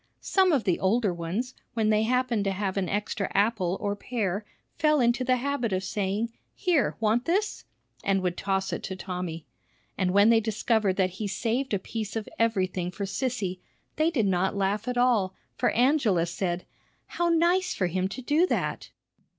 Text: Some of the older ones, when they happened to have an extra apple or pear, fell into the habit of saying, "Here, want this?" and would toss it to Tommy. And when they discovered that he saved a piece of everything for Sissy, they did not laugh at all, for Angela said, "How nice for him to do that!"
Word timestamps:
Some 0.19 0.51
of 0.51 0.63
the 0.63 0.79
older 0.79 1.13
ones, 1.13 1.53
when 1.75 1.91
they 1.91 2.01
happened 2.01 2.43
to 2.45 2.51
have 2.53 2.75
an 2.75 2.89
extra 2.89 3.31
apple 3.35 3.77
or 3.79 3.95
pear, 3.95 4.43
fell 4.73 4.99
into 4.99 5.23
the 5.23 5.35
habit 5.35 5.71
of 5.71 5.83
saying, 5.83 6.31
"Here, 6.55 6.95
want 6.99 7.25
this?" 7.25 7.65
and 8.03 8.23
would 8.23 8.35
toss 8.35 8.73
it 8.73 8.81
to 8.85 8.95
Tommy. 8.95 9.45
And 9.99 10.09
when 10.09 10.31
they 10.31 10.39
discovered 10.39 10.95
that 10.95 11.11
he 11.21 11.27
saved 11.27 11.71
a 11.75 11.77
piece 11.77 12.15
of 12.15 12.27
everything 12.39 12.89
for 12.89 13.05
Sissy, 13.05 13.59
they 13.97 14.09
did 14.09 14.25
not 14.25 14.55
laugh 14.57 14.87
at 14.87 14.97
all, 14.97 15.35
for 15.55 15.69
Angela 15.69 16.25
said, 16.25 16.65
"How 17.05 17.29
nice 17.29 17.75
for 17.75 17.85
him 17.85 18.07
to 18.07 18.23
do 18.23 18.47
that!" 18.47 18.89